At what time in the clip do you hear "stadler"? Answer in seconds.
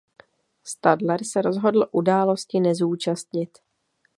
0.63-1.25